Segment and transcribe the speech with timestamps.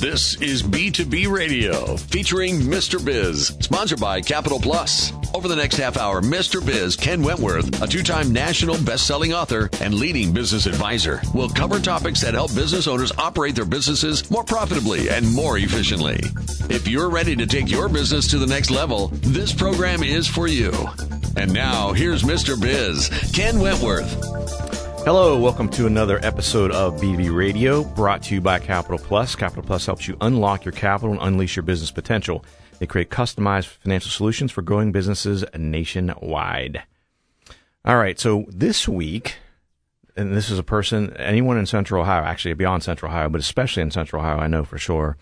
[0.00, 3.04] This is B2B Radio featuring Mr.
[3.04, 5.12] Biz, sponsored by Capital Plus.
[5.34, 6.64] Over the next half hour, Mr.
[6.64, 11.48] Biz, Ken Wentworth, a two time national best selling author and leading business advisor, will
[11.48, 16.20] cover topics that help business owners operate their businesses more profitably and more efficiently.
[16.70, 20.46] If you're ready to take your business to the next level, this program is for
[20.46, 20.72] you.
[21.36, 22.60] And now, here's Mr.
[22.60, 24.37] Biz, Ken Wentworth.
[25.08, 29.34] Hello, welcome to another episode of BB Radio, brought to you by Capital Plus.
[29.34, 32.44] Capital Plus helps you unlock your capital and unleash your business potential.
[32.78, 36.82] They create customized financial solutions for growing businesses nationwide.
[37.86, 39.36] All right, so this week,
[40.14, 43.82] and this is a person, anyone in Central Ohio, actually beyond Central Ohio, but especially
[43.82, 45.16] in Central Ohio, I know for sure,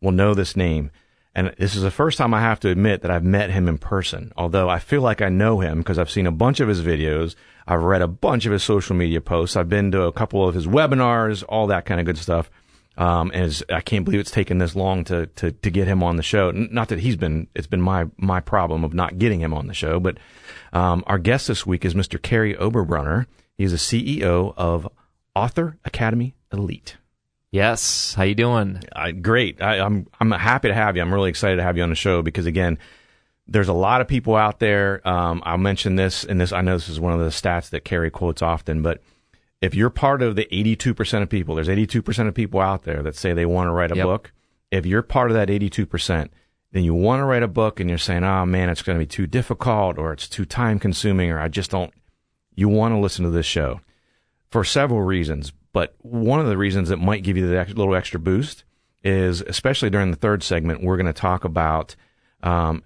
[0.00, 0.90] will know this name.
[1.34, 3.78] And this is the first time I have to admit that I've met him in
[3.78, 6.82] person, although I feel like I know him because I've seen a bunch of his
[6.82, 7.36] videos.
[7.66, 9.56] I've read a bunch of his social media posts.
[9.56, 12.50] I've been to a couple of his webinars, all that kind of good stuff.
[12.96, 16.16] Um, and I can't believe it's taken this long to, to, to get him on
[16.16, 16.50] the show.
[16.50, 19.74] Not that he's been, it's been my, my problem of not getting him on the
[19.74, 20.18] show, but,
[20.72, 22.20] um, our guest this week is Mr.
[22.20, 23.26] Kary Oberbrunner.
[23.56, 24.88] He's the CEO of
[25.36, 26.96] Author Academy Elite.
[27.50, 28.14] Yes.
[28.14, 28.82] How you doing?
[28.92, 29.62] Uh, great.
[29.62, 31.02] I, I'm, I'm happy to have you.
[31.02, 32.78] I'm really excited to have you on the show because again,
[33.46, 35.06] there's a lot of people out there.
[35.08, 37.84] Um, I'll mention this, and this I know this is one of the stats that
[37.84, 39.02] Kary quotes often, but
[39.62, 43.16] if you're part of the 82% of people, there's 82% of people out there that
[43.16, 44.04] say they want to write a Yep.
[44.04, 44.32] book.
[44.70, 46.28] If you're part of that 82%,
[46.72, 49.02] then you want to write a book and you're saying, oh man, it's going to
[49.02, 51.92] be too difficult or it's too time consuming or I just don't,
[52.54, 53.80] you want to listen to this show
[54.50, 55.52] for several reasons.
[55.72, 58.64] But one of the reasons that might give you the ex- little extra boost
[59.04, 61.94] is, especially during the third segment, we're going to talk about.
[62.42, 62.84] Um,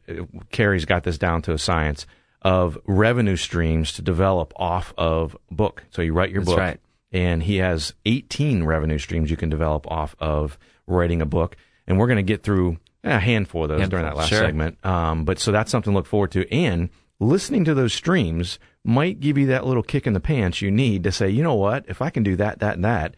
[0.50, 2.06] Kary's got this down to a science
[2.42, 5.84] of revenue streams to develop off of book.
[5.90, 6.80] So you write your That's book, right.
[7.12, 11.56] and he has 18 revenue streams you can develop off of writing a book.
[11.86, 14.38] And we're going to get through a handful of those during that last sure.
[14.38, 14.84] segment.
[14.84, 16.50] Um, but so that's something to look forward to.
[16.52, 16.90] And
[17.22, 21.04] listening to those streams might give you that little kick in the pants you need
[21.04, 21.84] to say, you know what?
[21.88, 23.14] If I can do that, that, and that,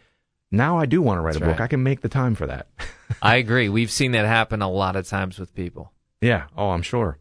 [0.50, 1.58] now I do want to write That's a book.
[1.58, 1.64] right.
[1.64, 2.68] I can make the time for that.
[3.22, 3.68] I agree.
[3.68, 5.92] We've seen that happen a lot of times with people.
[6.20, 6.44] yeah.
[6.56, 7.18] Oh, I'm sure.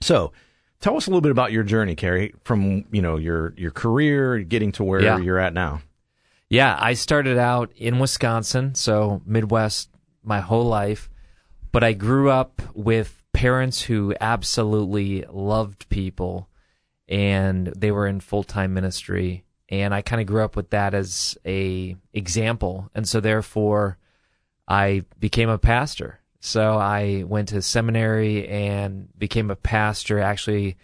[0.00, 0.32] So
[0.80, 4.38] tell us a little bit about your journey, Kary, from, you know, your, your career
[4.40, 5.18] getting to where Yeah.
[5.18, 5.80] you're at now.
[6.50, 9.88] Yeah, I started out in Wisconsin, so Midwest
[10.22, 11.08] my whole life,
[11.72, 16.48] but I grew up with parents who absolutely loved people
[17.06, 21.36] and they were in full-time ministry and I kind of grew up with that as
[21.44, 23.98] a example and so therefore
[24.66, 26.20] I became a pastor.
[26.40, 30.78] So I went to seminary and became a pastor actually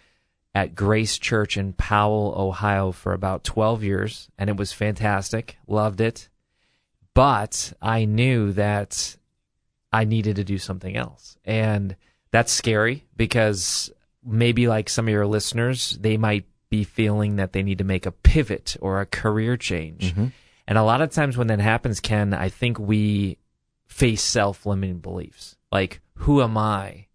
[0.53, 5.57] at Grace Church in Powell, Ohio for about 12 years, and it was fantastic.
[5.67, 6.29] Loved it.
[7.15, 9.15] But I knew that
[9.91, 11.37] I needed to do something else.
[11.43, 11.95] And
[12.33, 13.91] that's scary because
[14.25, 18.07] maybe like some of your listeners, they might be feeling that they need to make
[18.07, 20.11] a pivot or a career change.
[20.11, 20.27] Mm-hmm.
[20.67, 23.37] And a lot of times when that happens, Ken, I think we
[23.85, 25.57] face self limiting beliefs.
[25.71, 27.05] Like, who am I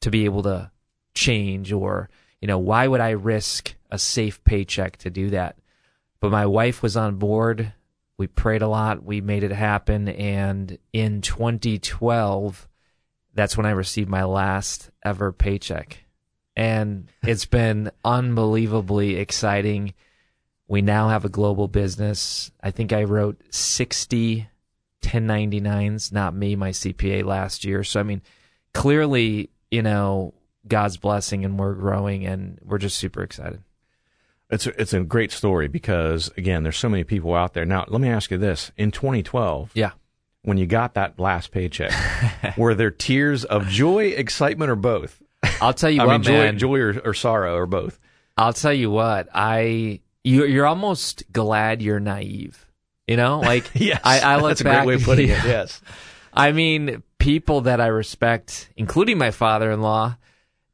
[0.00, 0.72] to be able to
[1.14, 2.10] change or,
[2.40, 5.56] you know, why would I risk a safe paycheck to do that?
[6.18, 7.72] But my wife was on board.
[8.18, 9.04] We prayed a lot.
[9.04, 10.08] We made it happen.
[10.08, 12.68] And in 2012,
[13.34, 16.04] that's when I received my last ever paycheck.
[16.56, 19.94] And it's been unbelievably exciting.
[20.68, 22.52] We now have a global business.
[22.62, 24.48] I think I wrote 60
[25.04, 27.84] 1099s, not me, my CPA last year.
[27.84, 28.22] So, I mean,
[28.72, 30.34] clearly, you know,
[30.66, 33.62] God's blessing and we're growing and we're just super excited.
[34.50, 37.64] It's a, it's a great story because again, there's so many people out there.
[37.64, 39.92] Now, let me ask you this: in 2012, Yeah.
[40.44, 41.92] When you got that last paycheck,
[42.56, 45.20] were there tears of joy, excitement, or both?
[45.60, 46.58] I'll tell you I what, mean, joy, man.
[46.58, 47.98] joy or, or sorrow, or both.
[48.36, 49.28] I'll tell you what.
[49.34, 52.66] I you you're almost glad you're naive.
[53.06, 53.70] You know, like
[54.04, 54.84] I, I look that's a back.
[54.84, 55.38] great way of putting it.
[55.44, 55.80] Yes,
[56.32, 60.16] I mean, people that I respect, including my father-in-law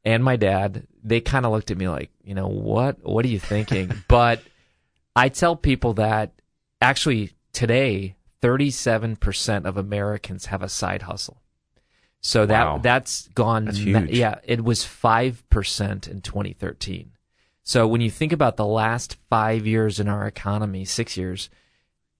[0.05, 3.03] and my dad, they kind of looked at me like, you know, what?
[3.03, 3.91] What are you thinking?
[4.07, 4.41] but
[5.15, 6.31] I tell people that
[6.81, 11.41] actually today, 37% of Americans have a side hustle.
[12.21, 12.77] So that Wow.
[12.79, 13.65] that's gone.
[13.65, 14.11] That's huge.
[14.11, 17.11] yeah, it was 5% in 2013.
[17.63, 21.49] So when you think about the last 5 years in our economy, 6 years,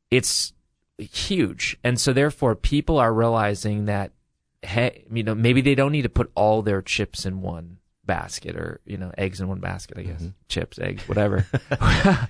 [0.10, 0.54] it's
[0.98, 1.78] huge.
[1.84, 4.12] And so therefore people are realizing that
[4.64, 8.56] hey, you know, maybe they don't need to put all their chips in one basket
[8.56, 10.24] or, you know, eggs in one basket, I guess.
[10.50, 11.48] Chips, eggs, whatever.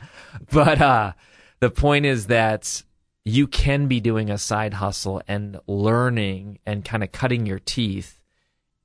[0.51, 1.11] but uh
[1.59, 2.83] the point is that
[3.23, 8.19] you can be doing a side hustle and learning and kind of cutting your teeth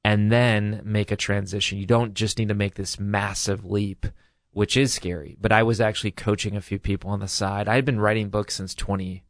[0.04, 1.78] and then make a transition.
[1.78, 4.06] You don't just need to make this massive leap,
[4.52, 5.36] which is scary.
[5.40, 7.66] But I was actually coaching a few people on the side.
[7.66, 9.24] I had been writing books since 20,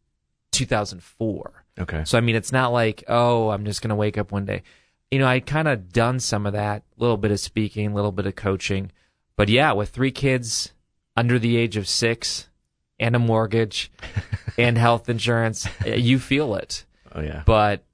[0.50, 1.64] 2004.
[1.78, 2.04] Okay.
[2.04, 4.64] So, I mean, it's not like, oh, I'm just going to wake up one day.
[5.10, 7.94] You know, I kind of done some of that, a little bit of speaking, a
[7.94, 8.90] little bit of coaching.
[9.36, 10.72] But yeah, with three kids
[11.16, 12.48] under the age of six
[12.98, 13.90] and a mortgage
[14.58, 16.84] and health insurance, you feel it.
[17.14, 17.42] Oh yeah.
[17.46, 17.84] But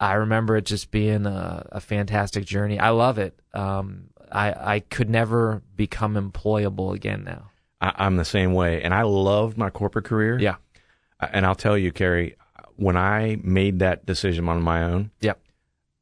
[0.00, 2.78] I remember it just being a, a fantastic journey.
[2.78, 3.38] I love it.
[3.54, 7.50] Um, I I could never become employable again now.
[7.80, 10.38] I, I'm the same way, and I loved my corporate career.
[10.38, 10.56] Yeah.
[11.20, 12.34] And I'll tell you, Kary,
[12.76, 15.40] when I made that decision on my own, Yep.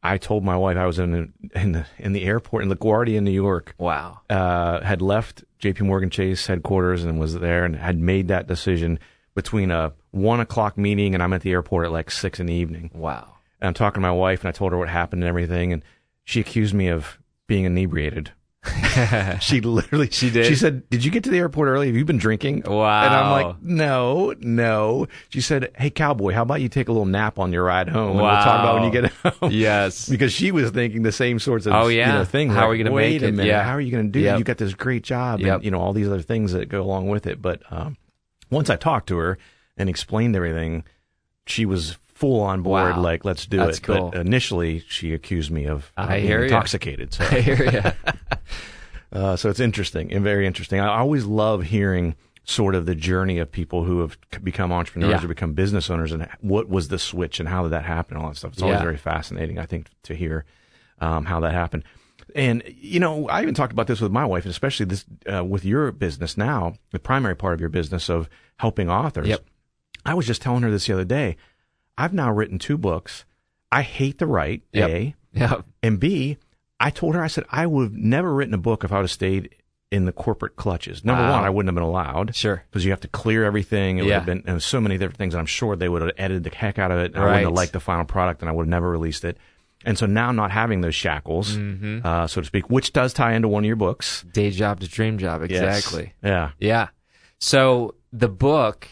[0.02, 3.30] I told my wife I was in in the in the airport in LaGuardia, New
[3.30, 3.74] York.
[3.78, 4.20] Wow.
[4.30, 5.84] Uh, had left J.P.
[5.84, 8.98] Morgan Chase headquarters and was there, and had made that decision
[9.34, 12.54] between a one o'clock meeting and I'm at the airport at like six in the
[12.54, 12.90] evening.
[12.94, 13.34] Wow.
[13.60, 15.82] And I'm talking to my wife, and I told her what happened and everything, and
[16.24, 18.32] she accused me of being inebriated.
[19.40, 20.44] she literally She did?
[20.46, 21.86] She said, "Did you get to the airport early?
[21.86, 23.04] Have you been drinking?" Wow.
[23.04, 27.06] And I'm like, "No, no." She said, "Hey, cowboy, how about you take a little
[27.06, 30.08] nap on your ride home, and we'll talk about when you get home." Yes.
[30.10, 32.12] because she was thinking the same sorts of Oh, yeah.
[32.12, 32.52] you know, things.
[32.52, 33.32] How like, are we gonna Wait make a it?
[33.32, 33.62] minute, Yeah.
[33.64, 34.20] How are you going to do?
[34.20, 34.38] Yep.
[34.38, 35.54] You got this great job, Yep.
[35.56, 37.40] and you know all these other things that go along with it.
[37.40, 37.96] But um,
[38.50, 39.38] once I talked to her
[39.78, 40.84] and explained everything,
[41.46, 42.96] she was full on board.
[42.96, 43.00] Wow.
[43.00, 43.82] Like, let's do That's it.
[43.82, 44.10] cool.
[44.10, 47.14] But initially, she accused me of being intoxicated.
[47.14, 47.92] So, I hear ya.
[49.12, 50.80] Uh, so it's interesting and very interesting.
[50.80, 52.14] I always love hearing
[52.44, 55.24] sort of the journey of people who have become entrepreneurs Yeah.
[55.24, 58.24] or become business owners and what was the switch and how did that happen and
[58.24, 58.52] all that stuff.
[58.54, 58.82] It's always Yeah.
[58.82, 60.44] very fascinating, I think, to hear
[61.00, 61.84] um, how that happened.
[62.34, 65.44] And you know, I even talked about this with my wife, and especially this uh,
[65.44, 69.26] with your business now, the primary part of your business of helping authors.
[69.28, 69.44] Yep.
[70.04, 71.36] I was just telling her this the other day.
[71.98, 73.24] I've now written two books.
[73.72, 74.62] I hate to write.
[74.72, 74.90] Yep.
[74.90, 75.60] A yeah.
[75.82, 76.36] and B,
[76.80, 79.02] I told her, I said, I would have never written a book if I would
[79.02, 79.54] have stayed
[79.90, 81.04] in the corporate clutches.
[81.04, 81.32] Number Wow.
[81.32, 82.34] one, I wouldn't have been allowed.
[82.34, 82.62] Sure.
[82.70, 83.98] Because you have to clear everything.
[83.98, 84.14] It would Yeah.
[84.16, 85.34] have been and so many different things.
[85.34, 87.12] And I'm sure they would have edited the heck out of it.
[87.14, 89.36] And I wouldn't have liked the final product and I would have never released it.
[89.84, 92.06] And so now not having those shackles, Mm-hmm.
[92.06, 94.22] uh, so to speak, which does tie into one of your books.
[94.32, 95.42] Day job to dream job.
[95.50, 95.62] Yes.
[95.78, 96.12] Exactly.
[96.22, 96.50] Yeah.
[96.60, 96.88] Yeah.
[97.38, 98.86] So the book,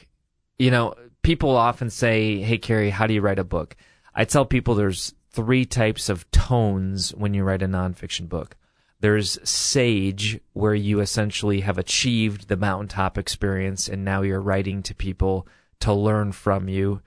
[0.58, 3.76] you know, people often say, "Hey, Kary, how do you write a book?"
[4.14, 8.56] I tell people there's three types of tones when you write a nonfiction book.
[8.98, 14.96] There's sage, where you essentially have achieved the mountaintop experience, and now you're writing to
[14.96, 15.46] people
[15.78, 17.02] to learn from you.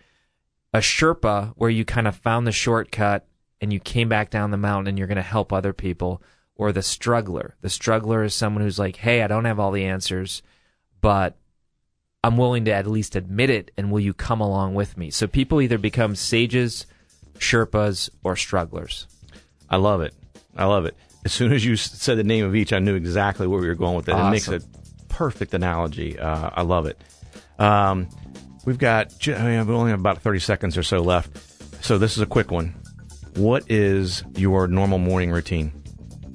[0.73, 3.27] A Sherpa, where you kind of found the shortcut
[3.59, 6.21] and you came back down the mountain and you're going to help other people.
[6.55, 7.55] Or the struggler.
[7.59, 10.41] The struggler is someone who's like, hey, I don't have all the answers,
[11.01, 11.35] but
[12.23, 15.09] I'm willing to at least admit it, and will you come along with me?
[15.09, 16.85] So people either become sages,
[17.39, 19.07] Sherpas, or strugglers.
[19.69, 20.13] I love it.
[20.55, 20.95] I love it.
[21.23, 23.75] As soon as you said the name of each, I knew exactly where we were
[23.75, 24.15] going with it.
[24.15, 24.61] It makes a
[25.07, 26.17] perfect analogy.
[26.19, 26.99] Uh, I love it.
[27.59, 28.09] Um,
[28.65, 31.37] we've got, I mean, we only have about 30 seconds or so left.
[31.83, 32.75] So this is a quick one.
[33.35, 35.71] What is your normal morning routine?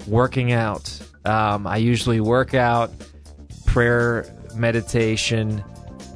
[0.07, 1.01] Working out.
[1.25, 2.91] Um, I usually work out,
[3.67, 5.63] prayer, meditation,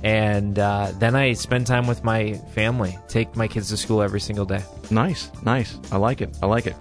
[0.02, 2.98] and uh, then I spend time with my family.
[3.08, 4.62] Take my kids to school every single day.
[4.90, 5.78] Nice, nice.
[5.92, 6.36] I like it.
[6.42, 6.76] I like it.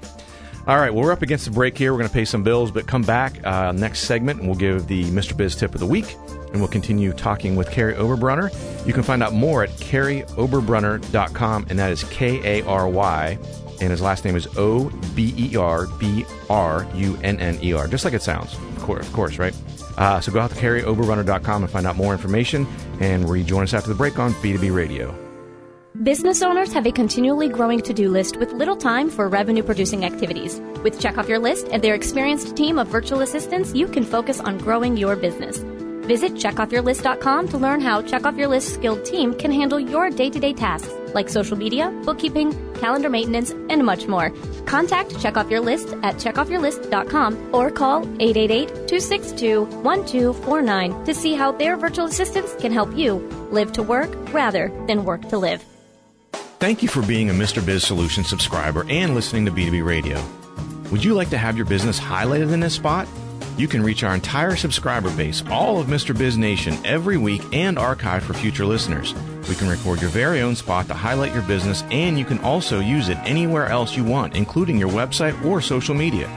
[0.67, 1.91] All right, well, we're up against the break here.
[1.91, 4.87] We're going to pay some bills, but come back uh, next segment and we'll give
[4.87, 5.35] the Mr.
[5.35, 6.15] Biz tip of the week
[6.51, 8.53] and we'll continue talking with Kary Oberbrunner.
[8.85, 13.37] You can find out more at karyoberbrunner.com, and that is K A R Y,
[13.81, 17.73] and his last name is O B E R B R U N N E
[17.73, 19.55] R, just like it sounds, of course, of course right?
[19.97, 22.67] Uh, so go out to karyoberbrunner.com and find out more information
[22.99, 25.17] and rejoin us after the break on B2B Radio.
[26.03, 30.05] Business owners have a continually growing to do list with little time for revenue producing
[30.05, 30.61] activities.
[30.83, 34.39] With Check Off Your List and their experienced team of virtual assistants, you can focus
[34.39, 35.57] on growing your business.
[36.07, 40.29] Visit checkoffyourlist.com to learn how Check Off Your List skilled team can handle your day
[40.29, 44.31] to day tasks like social media, bookkeeping, calendar maintenance, and much more.
[44.65, 52.05] Contact Check Off Your List at checkoffyourlist.com or call 888-262-1249 to see how their virtual
[52.05, 53.15] assistants can help you
[53.51, 55.63] live to work rather than work to live.
[56.59, 57.65] Thank you for being a Mr.
[57.65, 60.21] Biz Solutions subscriber and listening to B2B Radio.
[60.91, 63.07] Would you like to have your business highlighted in this spot?
[63.57, 66.17] You can reach our entire subscriber base, all of Mr.
[66.17, 69.13] Biz Nation, every week and archive for future listeners.
[69.49, 72.79] We can record your very own spot to highlight your business, and you can also
[72.79, 76.29] use it anywhere else you want, including your website or social media.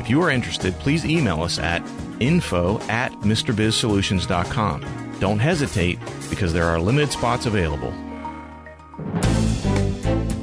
[0.00, 1.80] If you are interested, please email us at
[2.18, 5.16] info at MrBizSolutions.com.
[5.20, 7.94] Don't hesitate because there are limited spots available.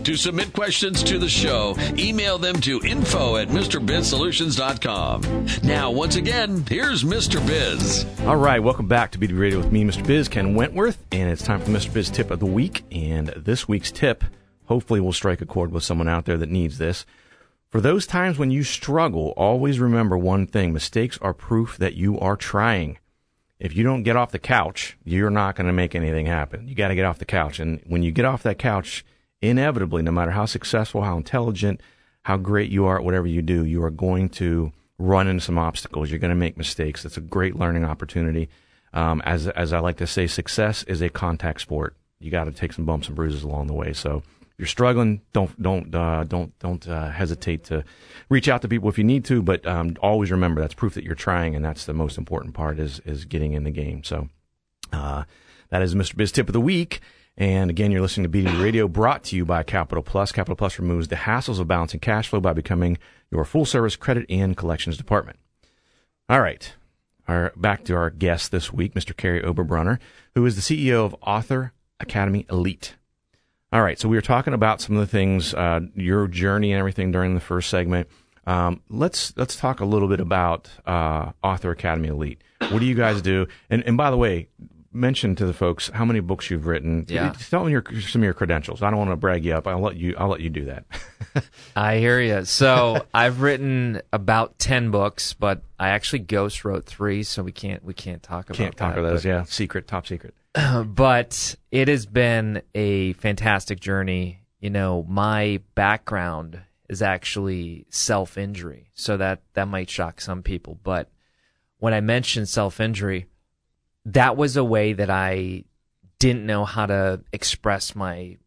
[0.08, 5.48] To submit questions to the show, email them to info at MrBizSolutions.com.
[5.64, 7.46] Now, once again, here's Mr.
[7.46, 8.06] Biz.
[8.26, 10.08] All right, welcome back to BD Radio with me, Mr.
[10.08, 11.94] Biz, Ken Wentworth, and it's time for Mr.
[11.94, 12.86] Biz tip of the week.
[12.90, 14.24] And this week's tip
[14.68, 17.06] hopefully will strike a chord with someone out there that needs this.
[17.70, 22.18] For those times when you struggle, always remember one thing mistakes are proof that you
[22.18, 22.98] are trying.
[23.60, 26.66] If you don't get off the couch, you're not going to make anything happen.
[26.70, 27.60] You got to get off the couch.
[27.60, 29.04] And when you get off that couch,
[29.41, 31.82] inevitably, no matter how successful, how intelligent,
[32.24, 35.58] how great you are at whatever you do, you are going to run into some
[35.58, 36.10] obstacles.
[36.10, 37.06] You're going to make mistakes.
[37.06, 38.50] It's a great learning opportunity.
[38.94, 41.96] Um, as as I like to say, success is a contact sport.
[42.20, 43.94] You got to take some bumps and bruises along the way.
[43.94, 47.84] So if you're struggling, don't don't uh, don't don't uh, hesitate to
[48.29, 49.44] reach out to people if you need to.
[49.44, 52.79] But um, always remember that's proof that you're trying, and that's the most important part
[52.79, 54.03] is is getting in the game.
[54.03, 54.29] So
[54.91, 55.25] uh,
[55.70, 56.15] that is Mr.
[56.15, 57.01] Biz tip of the week.
[57.38, 60.32] And again, you're listening to BD Radio brought to you by Capital Plus.
[60.32, 62.98] Capital Plus removes the hassles of balancing cash flow by becoming
[63.29, 65.38] your full service credit and collections department.
[66.27, 66.74] All right.
[67.27, 69.15] Our, back to our guest this week, Mr.
[69.15, 70.00] Kary Oberbrunner,
[70.34, 72.96] who is the CEO of Author Academy Elite.
[73.72, 74.00] All right.
[74.00, 77.36] So we were talking about some of the things, uh, your journey and everything during
[77.36, 78.08] the first segment.
[78.48, 82.41] Um, let's let's talk a little bit about uh, Author Academy Elite.
[82.70, 83.46] What do you guys do?
[83.70, 84.48] And and by the way,
[84.98, 87.06] mention to the folks how many books you've written.
[87.08, 87.34] Yeah.
[87.50, 88.82] Tell them your, some of your credentials.
[88.82, 89.68] I don't want to brag you up.
[89.68, 90.16] I'll let you.
[90.18, 90.86] I'll let you do that.
[91.75, 92.44] I hear you.
[92.46, 97.84] So I've written about ten books, but I actually ghost wrote three, so we can't
[97.84, 99.24] we can't talk about Can't talk that, about those.
[99.24, 100.34] but- Yeah, secret, top secret.
[100.86, 104.42] but it has been a fantastic journey.
[104.60, 110.80] You know, my background is actually self injury, so that that might shock some people.
[110.84, 111.10] But
[111.80, 113.27] when I mentioned self injury,
[114.08, 115.64] that was a way that I
[116.20, 118.38] didn't know how to express my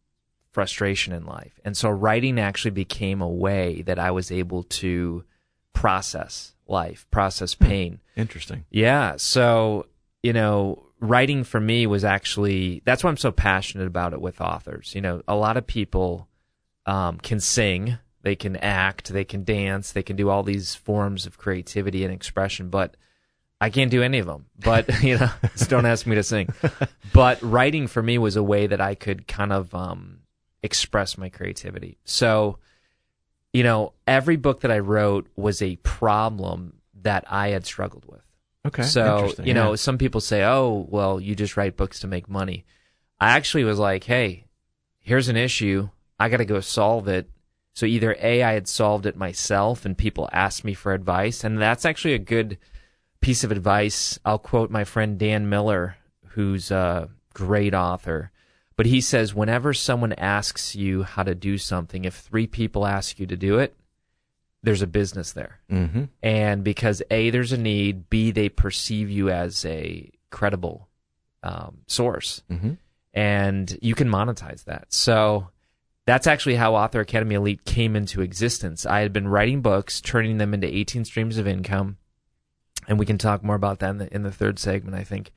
[0.51, 5.23] frustration in life, and so writing actually became a way that I was able to
[5.73, 7.99] process life, process pain.
[8.15, 8.65] Interesting.
[8.69, 9.15] Yeah.
[9.17, 9.87] So,
[10.23, 14.41] you know, writing for me was actually that's why I'm so passionate about it with
[14.41, 14.93] authors.
[14.95, 16.27] You know, a lot of people
[16.85, 21.25] um, can sing, they can act, they can dance, they can do all these forms
[21.25, 22.95] of creativity and expression, but
[23.61, 24.47] I can't do any of them.
[24.59, 25.29] But, you know,
[25.67, 26.49] don't ask me to sing.
[27.13, 30.19] But writing for me was a way that I could kind of um,
[30.63, 31.97] express my creativity.
[32.05, 32.57] So,
[33.53, 38.21] you know, every book that I wrote was a problem that I had struggled with.
[38.65, 38.83] Okay.
[38.83, 39.75] So, you know, Yeah.
[39.75, 42.63] some people say, oh, well, you just write books to make money.
[43.19, 44.45] I actually was like, hey,
[44.99, 45.89] here's an issue.
[46.19, 47.29] I got to go solve it.
[47.73, 51.43] So either A, I had solved it myself and people asked me for advice.
[51.43, 52.57] And that's actually a good
[53.21, 54.19] piece of advice.
[54.25, 55.95] I'll quote my friend Dan Miller,
[56.29, 58.31] who's a great author.
[58.75, 63.19] But he says, whenever someone asks you how to do something, if three people ask
[63.19, 63.75] you to do it,
[64.63, 66.03] there's a business there Mm-hmm.
[66.21, 70.87] and because a there's a need b they perceive you as a credible
[71.41, 72.73] um, source Mm-hmm.
[73.11, 75.47] and you can monetize that so
[76.05, 80.37] that's actually how author academy elite came into existence i had been writing books turning
[80.37, 81.97] them into 18 streams of income
[82.91, 85.31] and we can talk more about that in the, in the third segment i think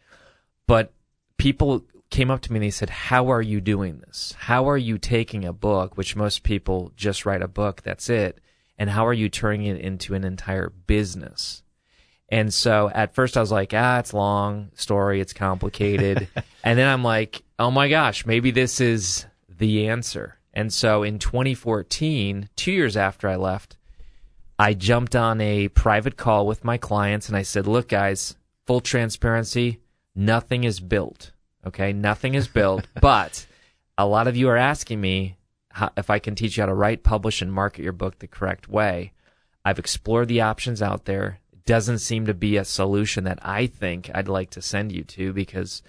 [0.67, 0.93] but
[1.39, 4.77] people came up to me and they said how are you doing this how are
[4.77, 8.41] you taking a book which most people just write a book that's it
[8.77, 11.63] and how are you turning it into an entire business
[12.29, 16.27] and so at first I was like, ah, it's long story, it's complicated.
[16.65, 20.39] and then I'm like, oh my gosh, maybe this is the answer.
[20.53, 23.77] And so in 2014, two years after I left,
[24.59, 28.81] I jumped on a private call with my clients and I said, look, guys, full
[28.81, 29.81] transparency,
[30.15, 31.33] nothing is built.
[31.67, 31.93] Okay.
[31.93, 33.47] Nothing is built, but
[33.99, 35.37] a lot of you are asking me
[35.71, 38.29] how, if I can teach you how to write, publish, and market your book the
[38.29, 39.13] correct way.
[39.65, 41.41] I've explored the options out there.
[41.53, 45.03] It doesn't seem to be a solution that I think I'd like to send you
[45.05, 45.83] to because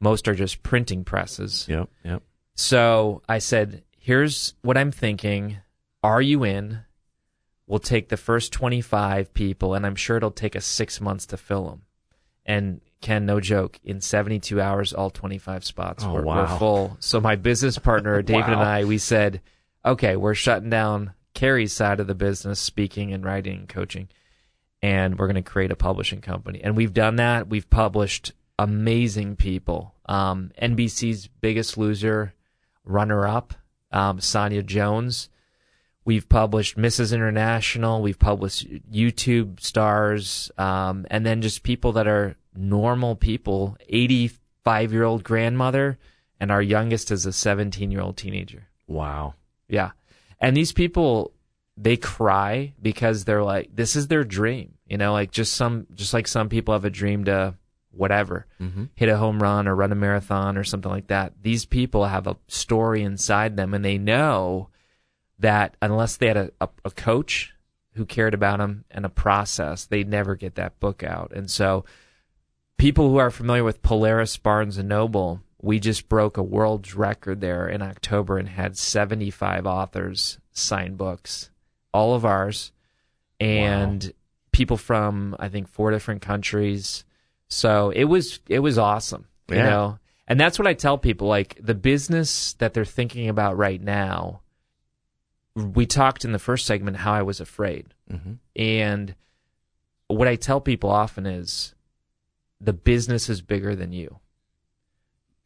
[0.00, 1.66] most are just printing presses.
[1.68, 1.88] Yep.
[2.04, 2.22] Yep.
[2.54, 5.58] So I said, here's what I'm thinking.
[6.02, 6.80] Are you in?
[7.68, 11.36] We'll take the first 25 people, and I'm sure it'll take us six months to
[11.36, 11.82] fill them.
[12.46, 16.40] And Ken, no joke, in 72 hours, all 25 spots Oh, were, wow.
[16.40, 16.96] were full.
[17.00, 19.42] So my business partner, David and I, we said,
[19.84, 24.08] okay, we're shutting down Kary's side of the business, speaking and writing and coaching,
[24.82, 26.60] and we're going to create a publishing company.
[26.64, 27.48] And we've done that.
[27.48, 29.94] We've published amazing people.
[30.06, 32.32] Um, NBC's Biggest Loser,
[32.84, 33.52] runner up,
[33.92, 35.28] um, Sonia Jones.
[36.08, 37.12] We've published Mrs.
[37.12, 38.00] International.
[38.00, 43.76] We've published YouTube stars, um, and then just people that are normal people.
[43.90, 45.98] Eighty-five year old grandmother,
[46.40, 48.68] and our youngest is a seventeen year old teenager.
[48.86, 49.34] Wow.
[49.68, 49.90] Yeah.
[50.40, 51.32] And these people,
[51.76, 54.78] they cry because they're like, this is their dream.
[54.86, 57.52] You know, like just some, just like some people have a dream to
[57.90, 58.84] whatever, Mm-hmm.
[58.94, 61.34] hit a home run or run a marathon or something like that.
[61.42, 64.70] These people have a story inside them and they know
[65.38, 67.54] that unless they had a, a, a coach
[67.94, 71.32] who cared about them and a process, they'd never get that book out.
[71.34, 71.84] And so
[72.76, 77.40] people who are familiar with Polaris Barnes and Noble, we just broke a world's record
[77.40, 81.50] there in October and had 75 authors sign books,
[81.92, 82.72] all of ours,
[83.40, 84.12] and
[84.52, 87.04] people from I think four different countries.
[87.48, 89.64] So it was it was awesome, you Yeah.
[89.64, 89.98] know.
[90.26, 94.40] And that's what I tell people like the business that they're thinking about right now.
[95.58, 97.94] We talked in the first segment how I was afraid.
[98.10, 98.34] Mm-hmm.
[98.56, 99.14] And
[100.06, 101.74] what I tell people often is
[102.60, 104.20] the business is bigger than you.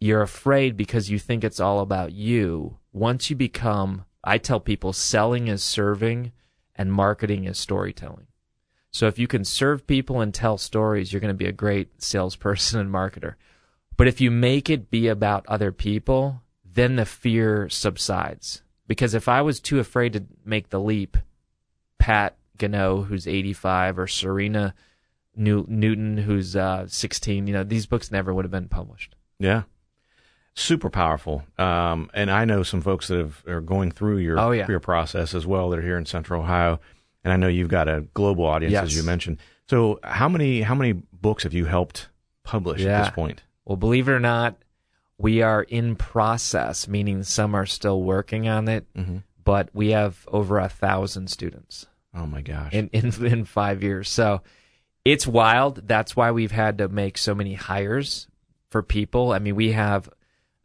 [0.01, 2.79] You're afraid because you think it's all about you.
[2.93, 6.33] Once you become, I tell people, selling is serving
[6.75, 8.27] and marketing is storytelling.
[8.91, 12.03] So if you can serve people and tell stories, you're going to be a great
[12.03, 13.35] salesperson and marketer.
[13.97, 18.63] But if you make it be about other people, then the fear subsides.
[18.93, 21.17] Because if I was too afraid to make the leap,
[21.97, 24.75] Pat Gano, who's 85, or Serena
[25.35, 29.17] New- Newton, who's uh, 16, you know, these books never would have been published.
[29.39, 29.63] Yeah.
[30.55, 31.43] Super powerful.
[31.57, 34.67] Um, and I know some folks that have, are going through your, Oh, yeah.
[34.69, 36.79] your process as well that are here in Central Ohio.
[37.25, 39.39] And I know you've got a global audience, as you mentioned.
[39.71, 42.11] So how many, how many books have you helped
[42.45, 43.43] publish at this point?
[43.65, 44.57] Well, believe it or not,
[45.23, 49.19] we are in process, meaning some are still working on it, Mm-hmm.
[49.45, 51.87] but we have over a thousand students.
[52.15, 52.73] Oh my gosh.
[52.75, 54.09] in, in in five years.
[54.11, 54.43] So
[55.05, 55.87] it's wild.
[55.89, 58.29] That's why we've had to make so many hires
[58.71, 59.33] for people.
[59.33, 60.09] I mean, we have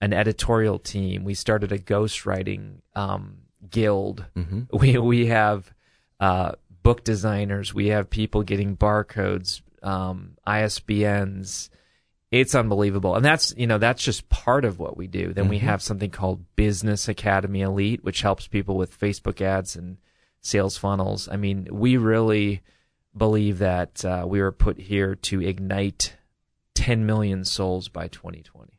[0.01, 1.23] an editorial team.
[1.23, 3.37] We started a ghostwriting um,
[3.69, 4.25] guild.
[4.35, 4.67] Mhm.
[4.79, 5.73] We we have
[6.19, 6.51] uh,
[6.83, 7.73] book designers.
[7.73, 11.69] We have people getting barcodes, um, ISBNs.
[12.29, 15.31] It's unbelievable, and that's you know that's just part of what we do.
[15.33, 19.97] Then we have something called Business Academy Elite, which helps people with Facebook ads and
[20.41, 21.29] sales funnels.
[21.31, 22.61] I mean, we really
[23.15, 26.15] believe that uh, we were put here to ignite
[26.75, 28.73] 10 million souls by 2020.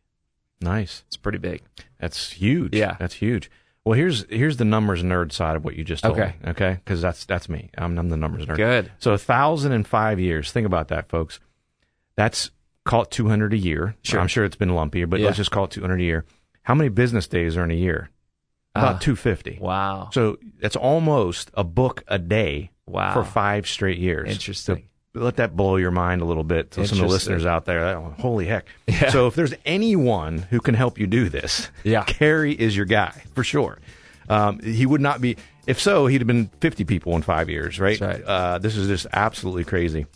[0.60, 1.02] nice.
[1.08, 1.62] It's pretty big.
[1.98, 2.74] That's huge.
[2.76, 2.96] Yeah.
[3.00, 3.50] That's huge.
[3.84, 6.34] Well, here's, here's the numbers nerd side of what you just told Okay.
[6.44, 6.50] me.
[6.50, 6.78] Okay.
[6.84, 7.70] Cause that's, that's me.
[7.76, 8.56] I'm, I'm the numbers nerd.
[8.56, 8.92] Good.
[8.98, 10.52] So a thousand and five years.
[10.52, 11.40] Think about that, folks.
[12.14, 12.50] That's
[12.88, 13.94] call it 200 a year.
[14.02, 14.18] Sure.
[14.18, 15.26] I'm sure it's been lumpier, but Yeah.
[15.26, 16.24] let's just call it 200 a year.
[16.62, 18.10] How many business days are in a year?
[18.74, 19.58] About Uh, 250.
[19.60, 20.08] Wow.
[20.12, 23.12] So that's almost a book a day Wow.
[23.14, 24.30] for five straight years.
[24.30, 24.84] Interesting.
[25.14, 26.72] So let that blow your mind a little bit.
[26.74, 28.66] So some of the listeners out there, oh, holy heck.
[28.86, 29.10] Yeah.
[29.10, 32.04] So if there's anyone who can help you do this, Yeah.
[32.06, 33.78] Kary is your guy for sure.
[34.28, 37.80] Um, he would not be, if so, he'd have been 50 people in five years,
[37.80, 37.98] right?
[38.00, 38.22] Right.
[38.22, 40.06] Uh, this is just absolutely crazy.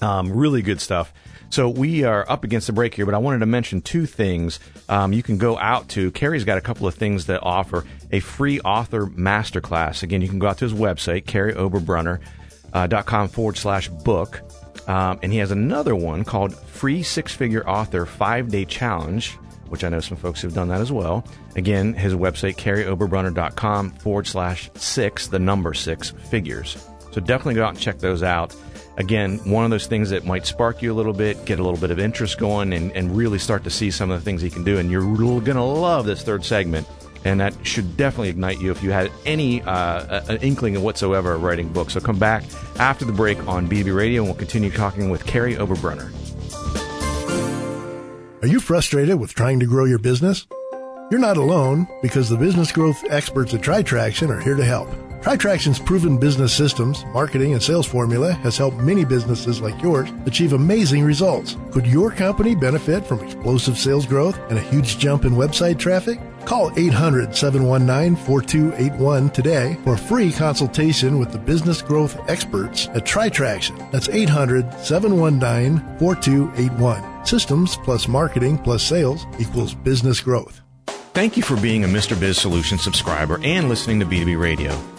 [0.00, 1.12] Um, really good stuff.
[1.50, 4.60] So we are up against the break here, but I wanted to mention two things.
[4.88, 8.20] Um, you can go out to Kary's got a couple of things that offer a
[8.20, 10.02] free author masterclass.
[10.02, 14.42] Again, you can go out to his website, karyoberbrunner.com forward slash book.
[14.88, 19.32] Um, and he has another one called Free Six Figure Author Five Day Challenge,
[19.68, 21.26] which I know some folks have done that as well.
[21.56, 26.86] Again, his website, karyoberbrunner.com forward slash six, the number six figures.
[27.12, 28.54] So definitely go out and check those out.
[28.98, 31.78] Again, one of those things that might spark you a little bit, get a little
[31.78, 34.48] bit of interest going, and, and really start to see some of the things he
[34.48, 34.78] can do.
[34.78, 36.86] And you're going to love this third segment.
[37.24, 41.32] And that should definitely ignite you if you had any uh, an inkling of whatsoever
[41.32, 41.94] of writing books.
[41.94, 42.44] So come back
[42.78, 46.12] after the break on BB Radio, and we'll continue talking with Kary Oberbrunner.
[48.42, 50.46] Are you frustrated with trying to grow your business?
[51.10, 54.88] You're not alone because the business growth experts at TriTraction are here to help.
[55.26, 60.52] TriTraction's proven business systems, marketing, and sales formula has helped many businesses like yours achieve
[60.52, 61.56] amazing results.
[61.72, 66.20] Could your company benefit from explosive sales growth and a huge jump in website traffic?
[66.44, 73.04] Call 800 719 4281 today for a free consultation with the business growth experts at
[73.04, 73.90] TriTraction.
[73.90, 77.26] That's 800 719 4281.
[77.26, 80.60] Systems plus marketing plus sales equals business growth.
[81.14, 82.16] Thank you for being a Mr.
[82.20, 84.95] Biz Solutions subscriber and listening to B2B Radio.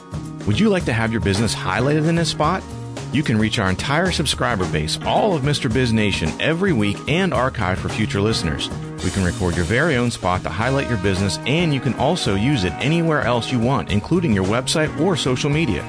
[0.48, 2.64] Would you like to have your business highlighted in this spot?
[3.12, 5.72] You can reach our entire subscriber base, all of Mr.
[5.72, 8.70] Biz Nation, every week and archive for future listeners.
[9.04, 12.36] We can record your very own spot to highlight your business, and you can also
[12.36, 15.84] use it anywhere else you want, including your website or social media.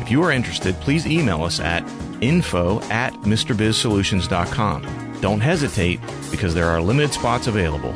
[0.00, 1.88] If you are interested, please email us at
[2.20, 5.18] info at MrBizSolutions.com.
[5.20, 6.00] Don't hesitate
[6.32, 7.94] because there are limited spots available.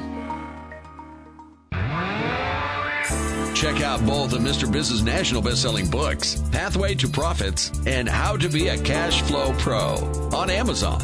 [3.59, 4.71] Check out both of Mr.
[4.71, 9.97] Biz's national best-selling books, Pathway to Profits and How to Be a Cash Flow Pro
[10.33, 11.03] on Amazon.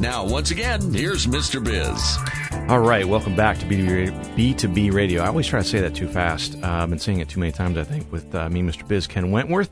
[0.00, 1.62] Now, once again, here's Mr.
[1.62, 2.68] Biz.
[2.68, 5.22] All right, welcome back to B2B Radio.
[5.22, 6.56] I always try to say that too fast.
[6.60, 8.86] Uh, I've been saying it too many times, I think, with uh, me, Mr.
[8.88, 9.70] Biz, Ken Wentworth,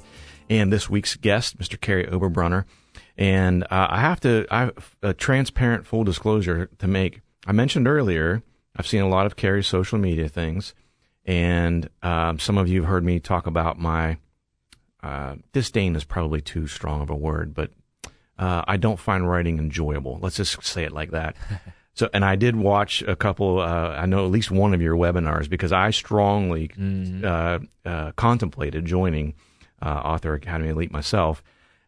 [0.49, 1.81] and this week's guest, Mr.
[1.81, 2.65] Kary Oberbrunner.
[3.19, 7.23] And uh, I have to, I have a transparent full disclosure to make.
[7.45, 8.45] I mentioned earlier,
[8.77, 10.75] I've seen a lot of Kary's social media things,
[11.25, 14.19] and um, some of you have heard me talk about my
[15.03, 17.71] uh, disdain is probably too strong of a word, but
[18.39, 20.19] uh, I don't find writing enjoyable.
[20.21, 21.37] Let's just say it like that.
[21.95, 23.61] So, and I did watch a couple.
[23.61, 27.25] Uh, I know at least one of your webinars because I strongly mm-hmm.
[27.25, 29.35] uh, uh, contemplated joining
[29.83, 31.43] uh, Author Academy Elite myself.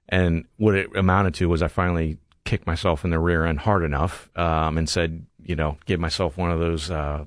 [0.08, 3.84] And what it amounted to was I finally kicked myself in the rear end hard
[3.84, 7.24] enough um, and said, you know, give myself one of those uh,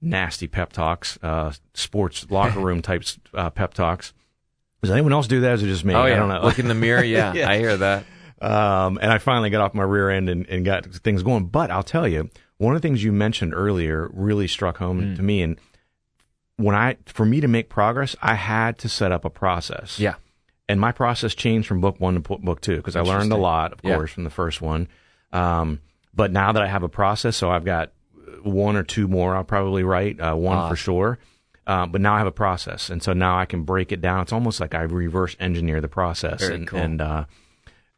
[0.00, 3.04] nasty pep talks, uh, sports locker room type
[3.54, 4.12] pep talks.
[4.82, 5.54] Does anyone else do that?
[5.54, 5.94] Is it just me?
[5.94, 6.42] Oh yeah, I don't know.
[6.42, 7.02] Look in the mirror.
[7.02, 7.48] Yeah, yeah.
[7.50, 8.04] I hear that.
[8.40, 11.46] Um, and I finally got off my rear end and, and got things going.
[11.46, 15.16] But I'll tell you, one of the things you mentioned earlier really struck home mm.
[15.16, 15.42] to me.
[15.42, 15.58] And
[16.56, 19.98] when I, for me to make progress, I had to set up a process.
[19.98, 20.14] Yeah.
[20.68, 23.72] And my process changed from book one to book two because I learned a lot,
[23.72, 24.14] of course, yeah.
[24.14, 24.88] from the first one.
[25.32, 25.80] Um,
[26.12, 27.92] but now that I have a process, so I've got
[28.42, 30.68] one or two more I'll probably write, uh, one ah.
[30.68, 31.18] for sure.
[31.66, 34.22] Uh, but now I have a process, and so now I can break it down.
[34.22, 36.78] It's almost like I reverse engineer the process, Very and, cool.
[36.78, 37.24] and uh,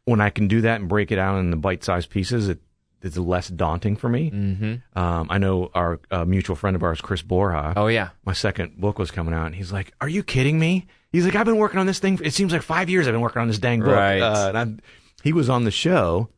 [0.05, 2.59] when I can do that and break it out in the bite-sized pieces, it
[3.01, 4.29] it's less daunting for me.
[4.29, 4.99] Mm-hmm.
[4.99, 7.73] Um, I know our uh, mutual friend of ours, Chris Borja.
[7.77, 10.87] Oh yeah, my second book was coming out, and he's like, "Are you kidding me?"
[11.11, 12.19] He's like, "I've been working on this thing.
[12.23, 13.07] it seems like five years.
[13.07, 14.19] I've been working on this dang book." Right.
[14.19, 14.79] Uh, and I'm,
[15.23, 16.29] he was on the show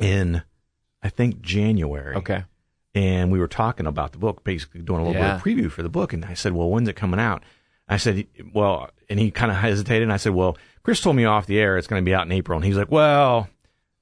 [0.00, 0.42] in,
[1.02, 2.16] I think January.
[2.16, 2.44] Okay.
[2.94, 5.36] And we were talking about the book, basically doing a little yeah.
[5.36, 6.12] bit of preview for the book.
[6.12, 7.44] And I said, "Well, when's it coming out?"
[7.88, 10.02] I said, "Well," and he kind of hesitated.
[10.02, 12.26] And I said, "Well, Chris told me off the air it's going to be out
[12.26, 13.48] in April." And he's like, "Well."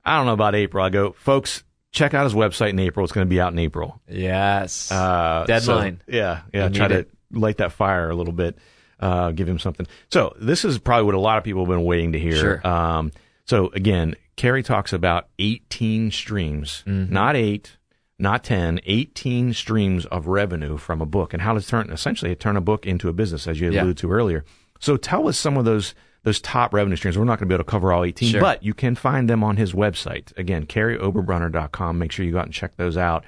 [0.09, 0.83] I don't know about April.
[0.83, 3.05] I go, folks, check out his website in April.
[3.05, 4.01] It's going to be out in April.
[4.09, 4.91] Yes.
[4.91, 6.01] Uh, Deadline.
[6.07, 6.41] So, yeah.
[6.53, 6.71] Yeah.
[6.71, 8.57] try to light that fire a little bit.
[8.99, 9.87] Uh, give him something.
[10.11, 12.37] So this is probably what a lot of people have been waiting to hear.
[12.37, 12.67] Sure.
[12.67, 13.13] Um,
[13.45, 17.13] so again, Kary talks about 18 streams, mm-hmm.
[17.13, 17.77] not eight,
[18.19, 22.57] not 10, 18 streams of revenue from a book and how to turn, essentially turn
[22.57, 24.45] a book into a business, as you alluded to earlier.
[24.81, 27.17] So tell us some of those those top revenue streams.
[27.17, 28.41] We're not going to be able to cover all 18, sure.
[28.41, 30.37] but you can find them on his website.
[30.37, 31.99] Again, karyoberbrunner.com.
[31.99, 33.25] Make sure you go out and check those out.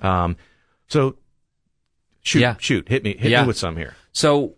[0.00, 0.36] Um,
[0.86, 1.16] so
[2.22, 2.56] shoot, yeah.
[2.58, 3.42] shoot, hit me, hit yeah.
[3.42, 3.96] me with some here.
[4.12, 4.54] So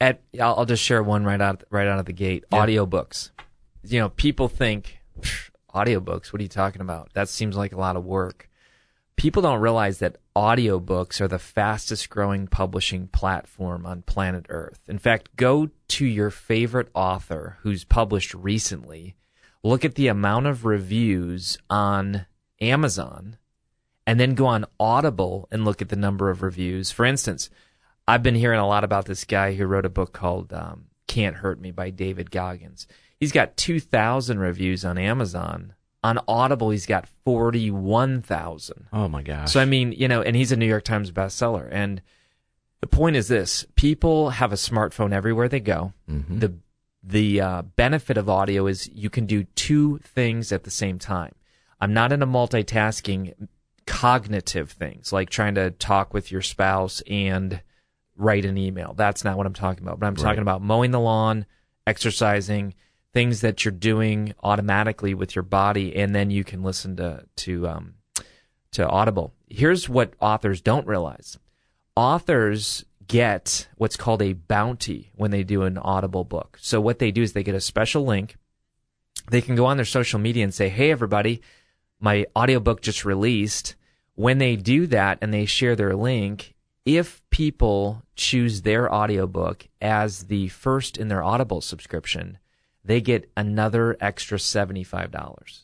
[0.00, 2.44] at, I'll, I'll just share one right out, right out of the gate.
[2.50, 2.66] Yeah.
[2.66, 3.30] Audiobooks.
[3.84, 4.98] You know, people think
[5.74, 6.32] audiobooks.
[6.32, 7.12] What are you talking about?
[7.12, 8.48] That seems like a lot of work.
[9.18, 14.78] People don't realize that audiobooks are the fastest growing publishing platform on planet Earth.
[14.86, 19.16] In fact, go to your favorite author who's published recently,
[19.64, 22.26] look at the amount of reviews on
[22.60, 23.38] Amazon,
[24.06, 26.92] and then go on Audible and look at the number of reviews.
[26.92, 27.50] For instance,
[28.06, 31.34] I've been hearing a lot about this guy who wrote a book called um, Can't
[31.34, 32.86] Hurt Me by David Goggins.
[33.18, 35.74] He's got 2,000 reviews on Amazon
[36.04, 38.86] on Audible, he's got 41,000.
[38.92, 39.52] Oh my gosh.
[39.52, 41.68] So, I mean, you know, and he's a New York Times bestseller.
[41.70, 42.00] And
[42.80, 45.92] the point is this people have a smartphone everywhere they go.
[46.08, 46.38] Mm-hmm.
[46.38, 46.54] The,
[47.02, 51.34] the uh, benefit of audio is you can do two things at the same time.
[51.80, 53.34] I'm not into multitasking
[53.86, 57.62] cognitive things like trying to talk with your spouse and
[58.16, 58.92] write an email.
[58.94, 59.98] That's not what I'm talking about.
[59.98, 61.46] But I'm talking about mowing the lawn,
[61.86, 62.74] exercising,
[63.12, 67.68] things that you're doing automatically with your body, and then you can listen to to
[67.68, 67.94] um,
[68.72, 69.32] to Audible.
[69.48, 71.38] Here's what authors don't realize:
[71.96, 76.58] authors get what's called a bounty when they do an Audible book.
[76.60, 78.36] So what they do is they get a special link.
[79.30, 81.40] They can go on their social media and say, "Hey, everybody,
[82.00, 83.74] my audiobook just released."
[84.14, 90.24] When they do that and they share their link, if people choose their audiobook as
[90.24, 92.38] the first in their Audible subscription,
[92.88, 95.62] they get another extra $75.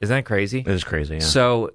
[0.00, 0.60] Isn't that crazy?
[0.60, 1.14] It is crazy.
[1.14, 1.20] Yeah.
[1.20, 1.72] So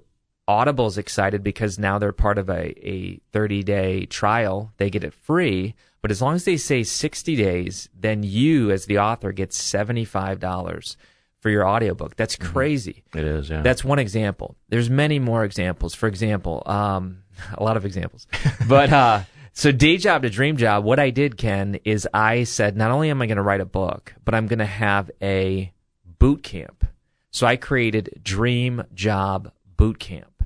[0.48, 4.72] Audible's excited because now they're part of a, a 30 day trial.
[4.78, 5.74] They get it free.
[6.00, 10.96] But as long as they say 60 days, then you, as the author, get $75
[11.40, 12.16] for your audiobook.
[12.16, 12.52] That's Mm-hmm.
[12.52, 13.02] crazy.
[13.14, 13.50] it is.
[13.50, 13.62] Yeah.
[13.62, 14.56] That's one example.
[14.68, 15.94] There's many more examples.
[15.94, 18.26] For example, um, a lot of examples.
[18.68, 19.20] But uh,
[19.54, 23.08] so day job to dream job, what I did, Ken, is I said not only
[23.10, 25.72] am I going to write a book, but I'm going to have a
[26.18, 26.84] boot camp.
[27.30, 30.44] So I created Dream Job Boot Camp,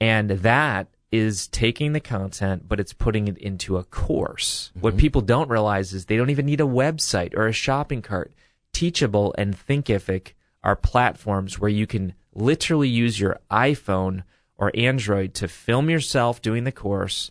[0.00, 4.70] and that is taking the content, but it's putting it into a course.
[4.78, 5.00] What mm-hmm.
[5.00, 8.32] people don't realize is they don't even need a website or a shopping cart.
[8.72, 14.22] Teachable and Thinkific are platforms where you can literally use your iPhone
[14.56, 17.30] or Android to film yourself doing the course,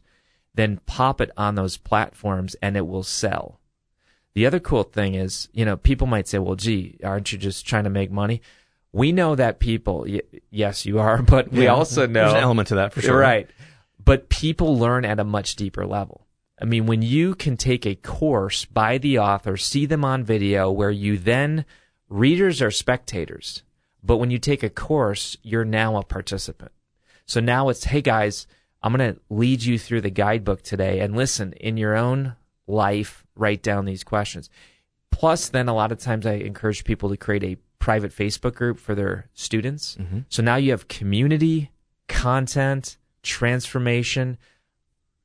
[0.60, 3.60] then pop it on those platforms and it will sell.
[4.34, 7.66] The other cool thing is, you know, people might say, well, gee, aren't you just
[7.66, 8.42] trying to make money?
[8.92, 12.40] We know that people, y- yes, you are, but we Yeah, also know there's an
[12.40, 13.18] element to that for sure.
[13.18, 13.50] Right.
[14.04, 16.26] But people learn at a much deeper level.
[16.62, 20.70] I mean, when you can take a course by the author, see them on video,
[20.72, 21.66] where you then,
[22.10, 23.64] readers are spectators.
[24.04, 26.72] But when you take a course, you're now a participant.
[27.26, 28.48] So now it's, hey guys,
[28.82, 32.36] I'm going to lead you through the guidebook today and listen in your own
[32.68, 34.50] life, write down these questions.
[35.12, 38.80] Plus, then a lot of times I encourage people to create a private Facebook group
[38.80, 39.98] for their students.
[40.00, 40.20] Mm-hmm.
[40.30, 41.72] So now you have community,
[42.08, 44.38] content, transformation.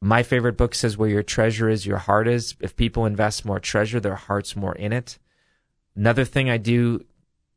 [0.00, 2.56] My favorite book says, Where your treasure is, your heart is.
[2.60, 5.18] If people invest more treasure, their heart's more in it.
[5.94, 7.04] Another thing I do,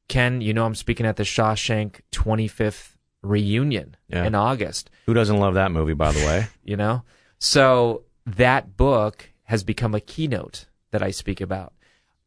[0.08, 2.97] Ken, you know, I'm speaking at the Shawshank 25th
[3.28, 4.26] reunion Yeah.
[4.26, 6.48] in August Who doesn't love that movie, by the way?
[6.64, 7.04] you know?
[7.40, 11.74] So that book has become a keynote that I speak about.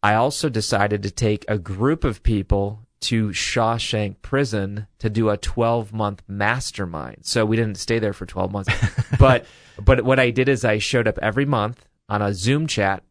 [0.03, 5.37] I also decided to take a group of people to Shawshank Prison to do a
[5.37, 7.19] 12 month mastermind.
[7.23, 8.73] So we didn't stay there for 12 months.
[9.19, 9.47] but
[9.83, 13.03] but what I did is I showed up every month on a Zoom chat,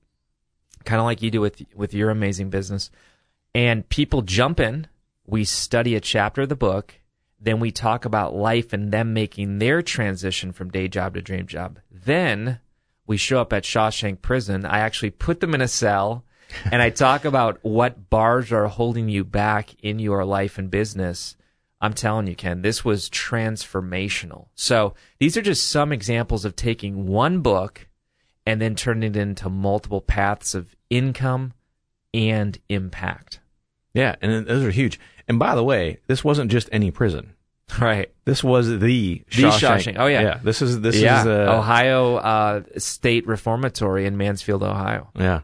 [0.86, 2.91] kind of like you do with with your amazing business.
[3.56, 4.88] And people jump in,
[5.25, 6.98] we study a chapter of the book,
[7.41, 11.47] then we talk about life and them making their transition from day job to dream
[11.47, 11.80] job.
[11.89, 12.60] Then
[13.08, 14.65] we show up at Shawshank Prison.
[14.65, 16.25] I actually put them in a cell
[16.71, 21.36] and I talk about what bars are holding you back in your life and business.
[21.82, 24.47] I'm telling you, Ken, this was transformational.
[24.56, 27.88] So these are just some examples of taking one book
[28.45, 31.54] and then turning it into multiple paths of income
[32.13, 33.39] and impact.
[33.93, 34.99] Yeah, and those are huge.
[35.28, 37.34] And by the way, this wasn't just any prison.
[37.80, 38.12] Right.
[38.25, 39.60] This was the The Shawshank.
[39.60, 39.95] Shawshank.
[39.99, 40.21] Oh, yeah.
[40.21, 40.39] yeah.
[40.43, 41.21] This is this yeah.
[41.21, 45.10] is uh, Ohio uh, State Reformatory in Mansfield, Ohio.
[45.15, 45.41] Yeah,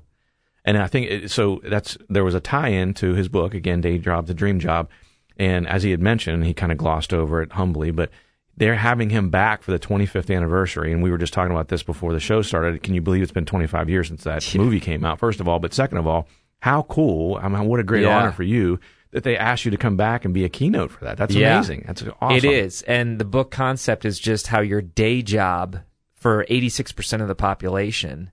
[0.63, 1.61] and I think it, so.
[1.63, 4.89] That's there was a tie-in to his book again, Day Job to Dream Job,
[5.37, 8.09] and as he had mentioned, he kind of glossed over it humbly, but
[8.57, 11.83] they're having him back for the 25th anniversary, and we were just talking about this
[11.83, 12.81] before the show started.
[12.83, 15.19] Can you believe it's been 25 years since that movie came out?
[15.19, 16.27] First of all, but second of all,
[16.61, 17.39] how cool!
[17.41, 18.17] I mean, what a great Yeah.
[18.17, 18.79] honor for you
[19.11, 21.17] that they asked you to come back and be a keynote for that.
[21.17, 21.55] That's Yeah.
[21.57, 21.83] amazing.
[21.87, 22.35] That's awesome.
[22.37, 22.81] It is.
[22.83, 25.79] And the book concept is just how your day job
[26.15, 28.31] for 86% of the population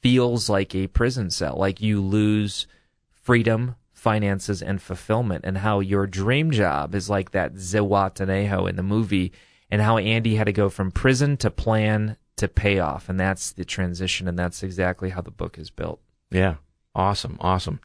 [0.00, 1.56] feels like a prison cell.
[1.58, 2.66] Like you lose
[3.10, 5.44] freedom, finances, and fulfillment.
[5.44, 9.32] And how your dream job is like that Zihuatanejo in the movie.
[9.70, 13.08] And how Andy had to go from prison to plan to payoff.
[13.08, 14.28] And that's the transition.
[14.28, 16.00] And that's exactly how the book is built.
[16.30, 16.54] Yeah.
[16.94, 17.36] Awesome.
[17.40, 17.80] Awesome.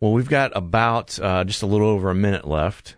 [0.00, 2.96] Well, we've got about uh, just a little over a minute left.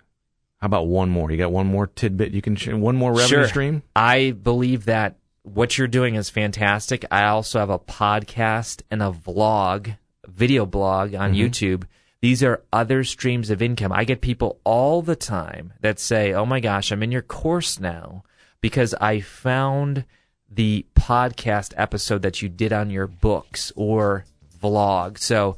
[0.60, 1.30] How about one more?
[1.30, 2.76] You got one more tidbit you can share?
[2.76, 3.46] One more revenue Sure.
[3.48, 3.82] stream?
[3.94, 7.04] I believe that what you're doing is fantastic.
[7.10, 11.84] I also have a podcast and a vlog, video blog on YouTube.
[12.22, 13.92] These are other streams of income.
[13.92, 17.78] I get people all the time that say, "Oh my gosh, I'm in your course
[17.78, 18.22] now
[18.62, 20.06] because I found
[20.50, 24.24] the podcast episode that you did on your books or
[24.64, 25.56] vlog." So,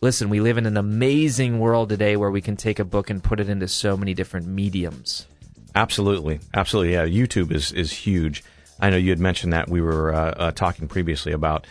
[0.00, 3.22] listen, we live in an amazing world today where we can take a book and
[3.22, 5.26] put it into so many different mediums.
[5.74, 6.40] Absolutely.
[6.54, 6.92] Absolutely.
[6.92, 7.06] Yeah.
[7.06, 8.44] YouTube is, is huge.
[8.80, 11.66] I know you had mentioned that we were uh, uh, talking previously about,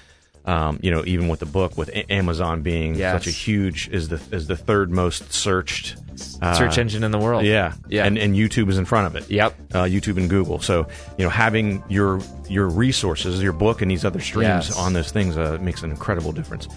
[0.45, 3.13] um, you know, even with the book, with A- Amazon being Yes.
[3.13, 5.95] such a huge, is the, is the third most searched
[6.41, 7.43] uh, Search engine in the world.
[7.43, 8.06] Yeah, Yeah.
[8.06, 9.32] and and YouTube is in front of it.
[9.32, 9.56] Yep.
[9.73, 10.60] uh, YouTube and Google.
[10.60, 14.77] So you know, having your your resources, your book, and these other streams Yes.
[14.77, 16.67] on those things uh, makes an incredible difference.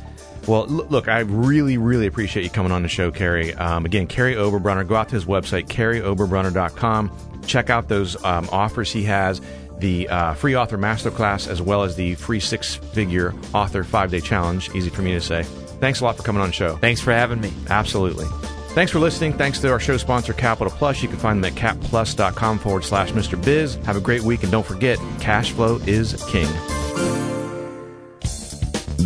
[0.46, 3.52] Well, look, I really, really appreciate you coming on the show, Kary.
[3.55, 4.87] Um, again, Kary Oberbrunner.
[4.87, 7.11] Go out to his website, karyoberbrunner.com.
[7.46, 9.40] Check out those um, offers he has.
[9.78, 14.74] The uh, free author masterclass, as well as the free six-figure author five-day challenge.
[14.74, 15.42] Easy for me to say.
[15.42, 16.76] Thanks a lot for coming on the show.
[16.76, 17.52] Thanks for having me.
[17.68, 18.26] Absolutely.
[18.70, 19.32] Thanks for listening.
[19.32, 21.02] Thanks to our show sponsor, Capital Plus.
[21.02, 23.42] You can find them at capplus.com forward slash Mr.
[23.42, 23.76] Biz.
[23.86, 26.48] Have a great week, and don't forget, cash flow is king.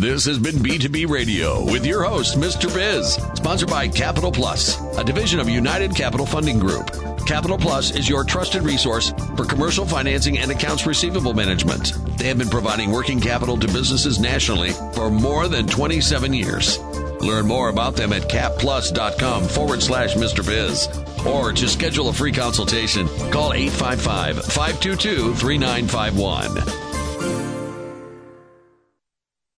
[0.01, 2.73] This has been B2B Radio with your host, Mr.
[2.73, 6.89] Biz, sponsored by Capital Plus, a division of United Capital Funding Group.
[7.27, 11.93] Capital Plus is your trusted resource for commercial financing and accounts receivable management.
[12.17, 16.79] They have been providing working capital to businesses nationally for more than 27 years.
[17.19, 20.43] Learn more about them at capplus.com forward slash Mr.
[20.43, 21.27] Biz.
[21.27, 26.90] Or to schedule a free consultation, call 855 522 3951.